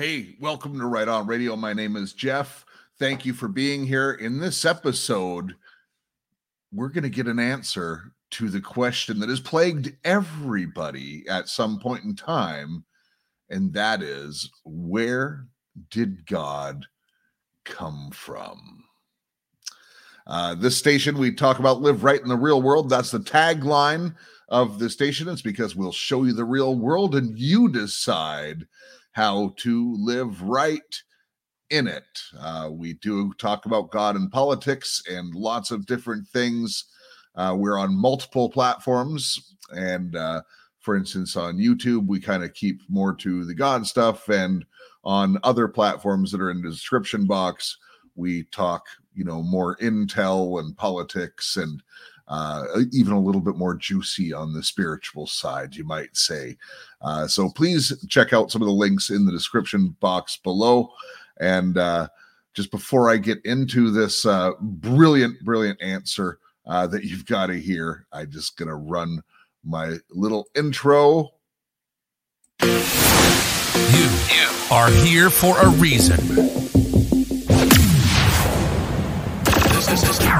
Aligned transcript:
Hey, 0.00 0.34
welcome 0.40 0.78
to 0.78 0.86
Right 0.86 1.08
On 1.08 1.26
Radio. 1.26 1.56
My 1.56 1.74
name 1.74 1.94
is 1.94 2.14
Jeff. 2.14 2.64
Thank 2.98 3.26
you 3.26 3.34
for 3.34 3.48
being 3.48 3.84
here. 3.84 4.12
In 4.12 4.40
this 4.40 4.64
episode, 4.64 5.54
we're 6.72 6.88
going 6.88 7.02
to 7.02 7.10
get 7.10 7.26
an 7.26 7.38
answer 7.38 8.10
to 8.30 8.48
the 8.48 8.62
question 8.62 9.20
that 9.20 9.28
has 9.28 9.40
plagued 9.40 9.94
everybody 10.02 11.28
at 11.28 11.50
some 11.50 11.78
point 11.78 12.04
in 12.04 12.16
time, 12.16 12.82
and 13.50 13.74
that 13.74 14.00
is 14.00 14.50
where 14.64 15.46
did 15.90 16.24
God 16.24 16.86
come 17.66 18.10
from? 18.10 18.82
Uh, 20.26 20.54
this 20.54 20.78
station 20.78 21.18
we 21.18 21.30
talk 21.30 21.58
about 21.58 21.82
live 21.82 22.04
right 22.04 22.22
in 22.22 22.28
the 22.28 22.36
real 22.36 22.62
world. 22.62 22.88
That's 22.88 23.10
the 23.10 23.18
tagline 23.18 24.14
of 24.48 24.78
the 24.78 24.88
station. 24.88 25.28
It's 25.28 25.42
because 25.42 25.76
we'll 25.76 25.92
show 25.92 26.24
you 26.24 26.32
the 26.32 26.42
real 26.42 26.78
world 26.78 27.16
and 27.16 27.38
you 27.38 27.68
decide 27.68 28.66
how 29.12 29.54
to 29.58 29.94
live 29.98 30.42
right 30.42 31.02
in 31.70 31.86
it. 31.86 32.20
Uh, 32.38 32.68
we 32.70 32.94
do 32.94 33.32
talk 33.34 33.66
about 33.66 33.90
God 33.90 34.16
and 34.16 34.30
politics 34.30 35.02
and 35.08 35.34
lots 35.34 35.70
of 35.70 35.86
different 35.86 36.26
things. 36.28 36.84
Uh, 37.36 37.54
we're 37.56 37.78
on 37.78 37.94
multiple 37.94 38.50
platforms. 38.50 39.56
And 39.70 40.16
uh, 40.16 40.42
for 40.80 40.96
instance, 40.96 41.36
on 41.36 41.58
YouTube, 41.58 42.06
we 42.06 42.20
kind 42.20 42.42
of 42.42 42.54
keep 42.54 42.80
more 42.88 43.14
to 43.16 43.44
the 43.44 43.54
God 43.54 43.86
stuff. 43.86 44.28
And 44.28 44.64
on 45.04 45.38
other 45.44 45.68
platforms 45.68 46.32
that 46.32 46.40
are 46.40 46.50
in 46.50 46.62
the 46.62 46.70
description 46.70 47.26
box, 47.26 47.76
we 48.16 48.44
talk, 48.44 48.86
you 49.14 49.24
know, 49.24 49.42
more 49.42 49.76
intel 49.76 50.60
and 50.60 50.76
politics 50.76 51.56
and 51.56 51.82
uh, 52.30 52.64
even 52.92 53.12
a 53.12 53.20
little 53.20 53.40
bit 53.40 53.56
more 53.56 53.74
juicy 53.74 54.32
on 54.32 54.52
the 54.52 54.62
spiritual 54.62 55.26
side, 55.26 55.74
you 55.74 55.82
might 55.84 56.16
say. 56.16 56.56
Uh, 57.02 57.26
so 57.26 57.50
please 57.50 57.92
check 58.08 58.32
out 58.32 58.52
some 58.52 58.62
of 58.62 58.66
the 58.66 58.72
links 58.72 59.10
in 59.10 59.26
the 59.26 59.32
description 59.32 59.96
box 59.98 60.36
below. 60.36 60.90
And 61.40 61.76
uh, 61.76 62.06
just 62.54 62.70
before 62.70 63.10
I 63.10 63.16
get 63.16 63.44
into 63.44 63.90
this 63.90 64.24
uh, 64.24 64.52
brilliant, 64.60 65.44
brilliant 65.44 65.82
answer 65.82 66.38
uh, 66.66 66.86
that 66.86 67.02
you've 67.02 67.26
got 67.26 67.46
to 67.46 67.58
hear, 67.58 68.06
I'm 68.12 68.30
just 68.30 68.56
going 68.56 68.68
to 68.68 68.76
run 68.76 69.22
my 69.64 69.96
little 70.10 70.46
intro. 70.54 71.30
You 72.62 72.68
are 74.70 74.90
here 74.90 75.30
for 75.30 75.58
a 75.58 75.68
reason. 75.68 76.16
This 79.90 80.29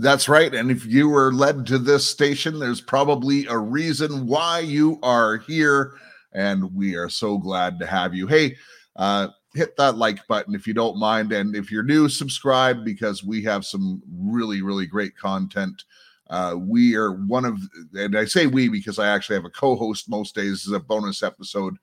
That's 0.00 0.30
right. 0.30 0.54
And 0.54 0.70
if 0.70 0.86
you 0.86 1.10
were 1.10 1.30
led 1.30 1.66
to 1.66 1.78
this 1.78 2.08
station, 2.08 2.58
there's 2.58 2.80
probably 2.80 3.44
a 3.46 3.58
reason 3.58 4.26
why 4.26 4.60
you 4.60 4.98
are 5.02 5.36
here. 5.38 5.92
And 6.32 6.74
we 6.74 6.94
are 6.94 7.10
so 7.10 7.36
glad 7.36 7.78
to 7.80 7.86
have 7.86 8.14
you. 8.14 8.26
Hey, 8.26 8.56
uh, 8.96 9.28
hit 9.54 9.76
that 9.76 9.98
like 9.98 10.26
button 10.26 10.54
if 10.54 10.66
you 10.66 10.72
don't 10.72 10.98
mind. 10.98 11.32
And 11.32 11.54
if 11.54 11.70
you're 11.70 11.82
new, 11.82 12.08
subscribe 12.08 12.82
because 12.82 13.22
we 13.22 13.42
have 13.44 13.66
some 13.66 14.02
really, 14.10 14.62
really 14.62 14.86
great 14.86 15.14
content. 15.18 15.84
Uh, 16.30 16.54
we 16.58 16.94
are 16.94 17.12
one 17.12 17.44
of, 17.44 17.58
and 17.92 18.16
I 18.16 18.24
say 18.24 18.46
we 18.46 18.68
because 18.68 18.98
I 18.98 19.08
actually 19.08 19.36
have 19.36 19.44
a 19.44 19.50
co 19.50 19.76
host 19.76 20.08
most 20.08 20.34
days. 20.34 20.52
This 20.52 20.66
is 20.66 20.72
a 20.72 20.80
bonus 20.80 21.22
episode. 21.22 21.76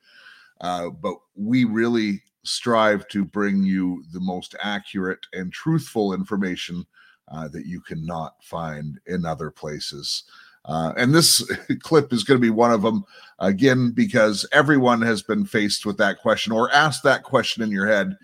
Uh, 0.60 0.90
but 0.90 1.18
we 1.36 1.66
really 1.66 2.24
strive 2.44 3.08
to 3.10 3.26
bring 3.26 3.62
you 3.62 4.04
the 4.12 4.22
most 4.22 4.56
accurate 4.64 5.20
and 5.34 5.54
truthful 5.54 6.14
information 6.14 6.84
uh, 7.30 7.48
that 7.50 7.66
you 7.66 7.82
cannot 7.82 8.36
find 8.44 9.00
in 9.06 9.26
other 9.26 9.52
places. 9.52 10.24
Uh, 10.66 10.94
and 10.98 11.14
this 11.14 11.50
clip 11.80 12.12
is 12.12 12.24
going 12.24 12.38
to 12.38 12.46
be 12.46 12.50
one 12.50 12.72
of 12.72 12.82
them 12.82 13.06
again 13.40 13.92
because 13.92 14.46
everyone 14.52 15.02
has 15.02 15.22
been 15.22 15.46
faced 15.46 15.86
with 15.86 15.98
that 15.98 16.20
question 16.20 16.52
or 16.52 16.72
asked 16.74 17.04
that 17.04 17.24
question 17.24 17.64
in 17.64 17.72
your 17.72 17.88
head. 17.88 18.18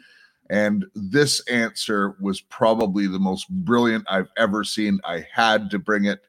And 0.49 0.85
this 0.93 1.39
answer 1.47 2.15
was 2.19 2.41
probably 2.41 3.07
the 3.07 3.19
most 3.19 3.49
brilliant 3.49 4.05
I've 4.09 4.29
ever 4.37 4.63
seen. 4.63 4.99
I 5.05 5.25
had 5.31 5.71
to 5.71 5.79
bring 5.79 6.05
it 6.05 6.19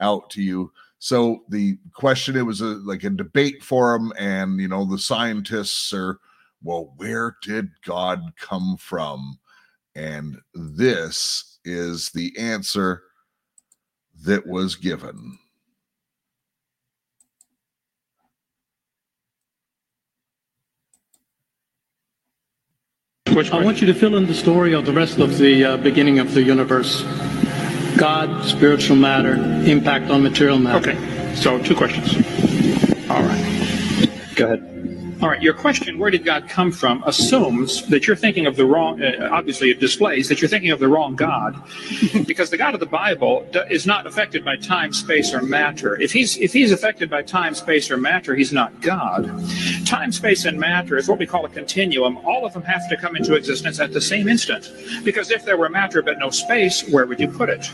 out 0.00 0.30
to 0.30 0.42
you. 0.42 0.72
So 0.98 1.42
the 1.48 1.78
question 1.92 2.36
it 2.36 2.46
was 2.46 2.60
a, 2.60 2.76
like 2.84 3.04
a 3.04 3.10
debate 3.10 3.62
forum, 3.62 4.12
and 4.18 4.58
you 4.60 4.68
know 4.68 4.84
the 4.84 4.98
scientists 4.98 5.92
are, 5.92 6.18
well, 6.62 6.94
where 6.96 7.36
did 7.42 7.70
God 7.84 8.32
come 8.38 8.76
from? 8.78 9.38
And 9.94 10.38
this 10.54 11.55
is 11.66 12.10
the 12.10 12.32
answer 12.38 13.02
that 14.24 14.46
was 14.46 14.76
given. 14.76 15.38
I 23.28 23.62
want 23.62 23.82
you 23.82 23.86
to 23.88 23.94
fill 23.94 24.16
in 24.16 24.26
the 24.26 24.34
story 24.34 24.72
of 24.72 24.86
the 24.86 24.92
rest 24.92 25.18
of 25.18 25.36
the 25.36 25.64
uh, 25.64 25.76
beginning 25.76 26.20
of 26.20 26.32
the 26.32 26.42
universe. 26.42 27.02
God, 27.98 28.46
spiritual 28.46 28.96
matter, 28.96 29.34
impact 29.68 30.10
on 30.10 30.22
material 30.22 30.58
matter. 30.58 30.90
Okay, 30.90 31.34
so 31.34 31.62
two 31.62 31.74
questions. 31.74 32.14
All 33.10 33.22
right. 33.22 34.08
Go 34.36 34.46
ahead. 34.46 34.75
All 35.22 35.30
right, 35.30 35.40
your 35.40 35.54
question, 35.54 35.98
where 35.98 36.10
did 36.10 36.26
God 36.26 36.46
come 36.46 36.70
from, 36.70 37.02
assumes 37.06 37.86
that 37.86 38.06
you're 38.06 38.16
thinking 38.16 38.44
of 38.44 38.54
the 38.54 38.66
wrong, 38.66 39.02
uh, 39.02 39.30
obviously 39.32 39.70
it 39.70 39.80
displays 39.80 40.28
that 40.28 40.42
you're 40.42 40.48
thinking 40.48 40.72
of 40.72 40.78
the 40.78 40.88
wrong 40.88 41.16
God. 41.16 41.56
because 42.26 42.50
the 42.50 42.58
God 42.58 42.74
of 42.74 42.80
the 42.80 42.86
Bible 42.86 43.48
is 43.70 43.86
not 43.86 44.06
affected 44.06 44.44
by 44.44 44.56
time, 44.56 44.92
space, 44.92 45.32
or 45.32 45.40
matter. 45.40 45.98
If 46.02 46.12
he's, 46.12 46.36
if 46.36 46.52
he's 46.52 46.70
affected 46.70 47.08
by 47.08 47.22
time, 47.22 47.54
space, 47.54 47.90
or 47.90 47.96
matter, 47.96 48.34
he's 48.34 48.52
not 48.52 48.78
God. 48.82 49.24
Time, 49.86 50.12
space, 50.12 50.44
and 50.44 50.60
matter 50.60 50.98
is 50.98 51.08
what 51.08 51.18
we 51.18 51.26
call 51.26 51.46
a 51.46 51.48
continuum. 51.48 52.18
All 52.18 52.44
of 52.44 52.52
them 52.52 52.62
have 52.64 52.86
to 52.90 52.96
come 52.98 53.16
into 53.16 53.36
existence 53.36 53.80
at 53.80 53.94
the 53.94 54.02
same 54.02 54.28
instant. 54.28 54.70
Because 55.02 55.30
if 55.30 55.46
there 55.46 55.56
were 55.56 55.70
matter 55.70 56.02
but 56.02 56.18
no 56.18 56.28
space, 56.28 56.86
where 56.90 57.06
would 57.06 57.20
you 57.20 57.28
put 57.28 57.48
it? 57.48 57.70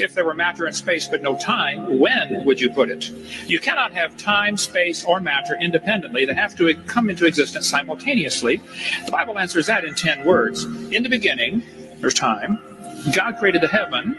If 0.00 0.14
there 0.14 0.24
were 0.24 0.34
matter 0.34 0.66
and 0.66 0.74
space 0.74 1.08
but 1.08 1.22
no 1.22 1.36
time, 1.36 1.98
when 1.98 2.44
would 2.44 2.60
you 2.60 2.70
put 2.70 2.90
it? 2.90 3.10
You 3.46 3.58
cannot 3.58 3.92
have 3.92 4.16
time, 4.16 4.56
space, 4.56 5.04
or 5.04 5.20
matter 5.20 5.56
independently. 5.60 6.24
They 6.24 6.34
have 6.34 6.56
to 6.56 6.74
come 6.86 7.10
into 7.10 7.26
existence 7.26 7.68
simultaneously. 7.68 8.60
The 9.04 9.12
Bible 9.12 9.38
answers 9.38 9.66
that 9.66 9.84
in 9.84 9.94
10 9.94 10.24
words. 10.24 10.64
In 10.64 11.02
the 11.02 11.08
beginning, 11.08 11.62
there's 12.00 12.14
time. 12.14 12.58
God 13.14 13.36
created 13.38 13.62
the 13.62 13.68
heaven, 13.68 14.16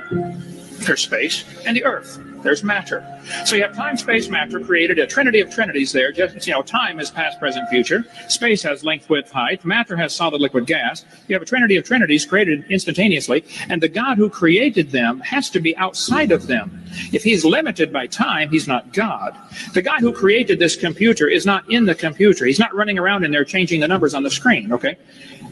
there's 0.79 1.01
space, 1.01 1.43
and 1.65 1.75
the 1.75 1.83
earth. 1.83 2.19
There's 2.41 2.63
matter. 2.63 3.05
So 3.45 3.55
you 3.55 3.63
have 3.63 3.75
time, 3.75 3.97
space, 3.97 4.29
matter 4.29 4.59
created 4.59 4.99
a 4.99 5.07
trinity 5.07 5.41
of 5.41 5.49
trinities 5.49 5.91
there. 5.91 6.11
Just 6.11 6.47
you 6.47 6.53
know, 6.53 6.61
time 6.61 6.99
is 6.99 7.11
past, 7.11 7.39
present, 7.39 7.67
future. 7.69 8.05
Space 8.27 8.63
has 8.63 8.83
length, 8.83 9.09
width, 9.09 9.31
height. 9.31 9.65
Matter 9.65 9.95
has 9.97 10.15
solid, 10.15 10.41
liquid, 10.41 10.65
gas. 10.65 11.05
You 11.27 11.35
have 11.35 11.41
a 11.41 11.45
trinity 11.45 11.75
of 11.75 11.83
trinities 11.83 12.25
created 12.25 12.65
instantaneously, 12.69 13.43
and 13.69 13.81
the 13.81 13.89
God 13.89 14.17
who 14.17 14.29
created 14.29 14.91
them 14.91 15.19
has 15.21 15.49
to 15.51 15.59
be 15.59 15.75
outside 15.77 16.31
of 16.31 16.47
them. 16.47 16.83
If 17.11 17.23
he's 17.23 17.43
limited 17.43 17.91
by 17.91 18.07
time, 18.07 18.49
he's 18.49 18.67
not 18.67 18.93
God. 18.93 19.35
The 19.73 19.81
guy 19.81 19.99
who 19.99 20.13
created 20.13 20.59
this 20.59 20.75
computer 20.75 21.27
is 21.27 21.45
not 21.45 21.69
in 21.69 21.85
the 21.85 21.95
computer. 21.95 22.45
He's 22.45 22.59
not 22.59 22.73
running 22.73 22.97
around 22.97 23.23
in 23.23 23.31
there 23.31 23.45
changing 23.45 23.81
the 23.81 23.87
numbers 23.87 24.13
on 24.13 24.23
the 24.23 24.31
screen, 24.31 24.71
okay? 24.71 24.97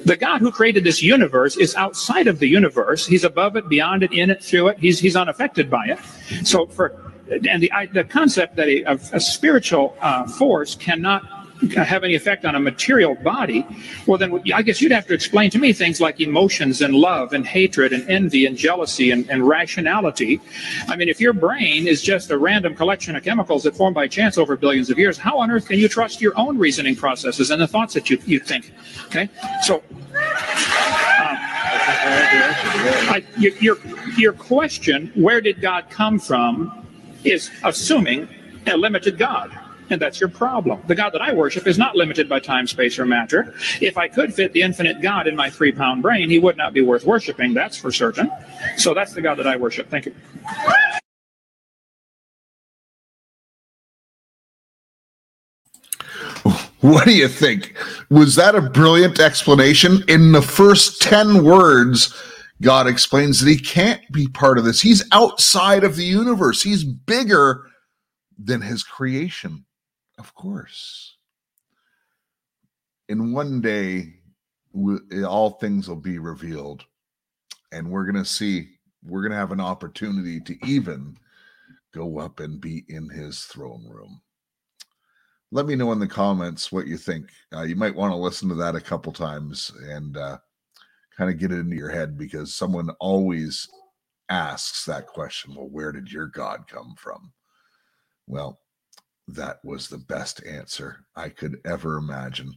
The 0.08 0.16
God 0.16 0.40
who 0.40 0.54
created 0.54 0.86
this 0.86 1.04
universe 1.04 1.58
is 1.58 1.76
outside 1.76 2.28
of 2.28 2.40
the 2.40 2.48
universe. 2.48 3.06
He's 3.06 3.26
above 3.26 3.58
it, 3.58 3.68
beyond 3.68 4.04
it, 4.04 4.14
in 4.14 4.30
it, 4.30 4.42
through 4.42 4.70
it. 4.70 4.80
He's, 4.80 5.02
he's 5.02 5.18
unaffected 5.18 5.70
by 5.70 5.88
it. 5.88 6.00
So 6.48 6.66
for, 6.66 7.12
and 7.30 7.62
the, 7.62 7.70
the 7.92 8.06
concept 8.06 8.56
that 8.56 8.70
a, 8.70 8.84
a 9.12 9.20
spiritual 9.20 9.98
uh, 10.00 10.26
force 10.26 10.76
cannot 10.76 11.37
have 11.76 12.04
any 12.04 12.16
effect 12.16 12.46
on 12.46 12.56
a 12.56 12.60
material 12.60 13.16
body, 13.16 13.66
well, 14.06 14.18
then 14.18 14.42
I 14.54 14.62
guess 14.62 14.82
you'd 14.82 14.92
have 14.92 15.08
to 15.08 15.14
explain 15.14 15.50
to 15.52 15.60
me 15.60 15.74
things 15.74 16.00
like 16.00 16.20
emotions 16.20 16.82
and 16.82 16.94
love 16.94 17.34
and 17.34 17.46
hatred 17.46 17.94
and 17.94 18.08
envy 18.10 18.46
and 18.46 18.56
jealousy 18.56 19.12
and, 19.12 19.30
and 19.30 19.48
rationality. 19.48 20.40
I 20.88 20.96
mean, 20.96 21.10
if 21.10 21.20
your 21.20 21.34
brain 21.34 21.88
is 21.88 22.02
just 22.02 22.32
a 22.32 22.38
random 22.38 22.76
collection 22.76 23.16
of 23.16 23.24
chemicals 23.24 23.64
that 23.64 23.76
form 23.76 23.94
by 23.94 24.08
chance 24.08 24.38
over 24.38 24.56
billions 24.56 24.90
of 24.90 24.98
years, 24.98 25.18
how 25.18 25.40
on 25.40 25.52
earth 25.52 25.68
can 25.68 25.80
you 25.80 25.88
trust 25.88 26.22
your 26.22 26.38
own 26.38 26.58
reasoning 26.58 26.96
processes 26.96 27.52
and 27.52 27.62
the 27.62 27.68
thoughts 27.68 27.94
that 27.94 28.10
you, 28.10 28.20
you 28.26 28.40
think? 28.40 28.72
Okay, 29.06 29.30
so. 29.64 29.78
Um, 29.78 31.38
I, 33.10 33.24
your, 33.38 33.78
your 34.18 34.34
question, 34.34 35.12
where 35.16 35.42
did 35.42 35.62
God 35.62 35.90
come 35.90 36.20
from, 36.20 36.86
is 37.24 37.50
assuming 37.64 38.28
a 38.68 38.78
limited 38.78 39.18
God. 39.18 39.58
And 39.90 40.02
that's 40.02 40.20
your 40.20 40.30
problem. 40.30 40.82
The 40.88 40.96
God 40.96 41.12
that 41.14 41.22
I 41.22 41.34
worship 41.34 41.68
is 41.68 41.78
not 41.78 41.96
limited 41.96 42.28
by 42.28 42.40
time, 42.40 42.68
space, 42.68 43.00
or 43.00 43.06
matter. 43.06 43.54
If 43.82 43.98
I 43.98 44.08
could 44.08 44.34
fit 44.34 44.54
the 44.54 44.62
infinite 44.62 45.02
God 45.02 45.28
in 45.28 45.36
my 45.36 45.50
three 45.50 45.72
pound 45.72 46.02
brain, 46.02 46.30
he 46.30 46.40
would 46.40 46.58
not 46.58 46.74
be 46.74 46.82
worth 46.82 47.06
worshiping, 47.06 47.54
that's 47.54 47.78
for 47.78 47.92
certain. 47.92 48.30
So 48.78 48.94
that's 48.94 49.14
the 49.14 49.22
God 49.22 49.36
that 49.36 49.48
I 49.48 49.56
worship. 49.56 49.90
Thank 49.90 50.08
you. 50.08 50.16
What 56.82 57.06
do 57.06 57.16
you 57.16 57.28
think? 57.28 57.76
Was 58.10 58.36
that 58.36 58.56
a 58.56 58.62
brilliant 58.62 59.20
explanation? 59.20 60.04
In 60.08 60.32
the 60.32 60.42
first 60.42 61.02
10 61.02 61.44
words, 61.44 62.14
God 62.62 62.88
explains 62.88 63.40
that 63.40 63.50
he 63.50 63.58
can't 63.58 64.02
be 64.12 64.28
part 64.28 64.58
of 64.58 64.64
this. 64.64 64.82
He's 64.82 65.04
outside 65.12 65.84
of 65.84 65.96
the 65.96 66.06
universe, 66.06 66.62
he's 66.62 66.84
bigger 66.84 67.68
than 68.38 68.62
his 68.62 68.84
creation, 68.84 69.66
of 70.18 70.34
course. 70.36 71.18
In 73.10 73.32
one 73.32 73.62
day, 73.62 74.16
all 75.26 75.52
things 75.52 75.88
will 75.88 75.96
be 75.96 76.20
revealed, 76.20 76.84
and 77.72 77.90
we're 77.90 78.06
going 78.06 78.24
to 78.24 78.26
see, 78.26 78.70
we're 79.04 79.22
going 79.22 79.32
to 79.32 79.38
have 79.38 79.52
an 79.52 79.62
opportunity 79.62 80.40
to 80.42 80.58
even 80.66 81.18
go 81.94 82.20
up 82.20 82.40
and 82.40 82.60
be 82.60 82.84
in 82.90 83.10
his 83.10 83.46
throne 83.46 83.88
room 83.90 84.22
let 85.52 85.66
me 85.66 85.76
know 85.76 85.92
in 85.92 86.00
the 86.00 86.08
comments 86.08 86.72
what 86.72 86.88
you 86.88 86.98
think. 86.98 87.30
Uh, 87.56 87.62
you 87.62 87.76
might 87.76 87.96
want 87.96 88.12
to 88.12 88.18
listen 88.18 88.50
to 88.50 88.56
that 88.56 88.76
a 88.76 88.82
couple 88.82 89.14
times 89.14 89.72
and 89.90 90.18
uh, 90.18 90.38
kind 91.18 91.30
of 91.30 91.40
get 91.40 91.52
it 91.52 91.60
into 91.60 91.76
your 91.76 91.90
head 91.90 92.18
because 92.18 92.54
someone 92.54 92.90
always 93.00 93.70
asks 94.30 94.84
that 94.86 95.08
question 95.08 95.56
well, 95.56 95.70
where 95.70 95.92
did 95.92 96.12
your 96.12 96.28
God 96.28 96.68
come 96.68 96.96
from? 96.98 97.32
Well, 98.28 98.60
that 99.28 99.60
was 99.64 99.88
the 99.88 99.98
best 99.98 100.46
answer 100.46 101.06
I 101.16 101.30
could 101.30 101.60
ever 101.66 101.98
imagine. 101.98 102.56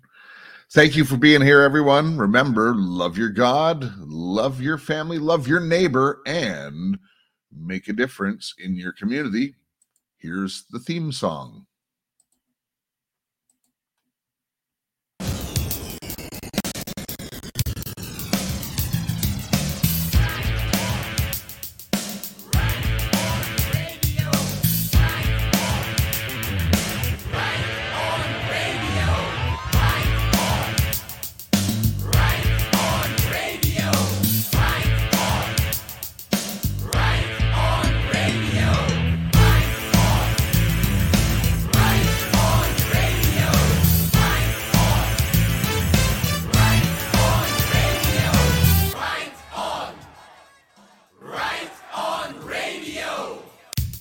Thank 0.72 0.94
you 0.94 1.04
for 1.04 1.16
being 1.16 1.42
here, 1.42 1.62
everyone. 1.62 2.16
Remember, 2.16 2.74
love 2.76 3.18
your 3.18 3.30
God, 3.30 3.92
love 3.98 4.60
your 4.60 4.78
family, 4.78 5.18
love 5.18 5.48
your 5.48 5.60
neighbor, 5.60 6.22
and 6.26 6.96
make 7.52 7.88
a 7.88 7.92
difference 7.92 8.54
in 8.58 8.76
your 8.76 8.92
community. 8.92 9.56
Here's 10.18 10.64
the 10.70 10.78
theme 10.78 11.10
song. 11.10 11.66